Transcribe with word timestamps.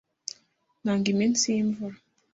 Nanga 0.83 1.07
iminsi 1.13 1.43
yimvura. 1.57 1.97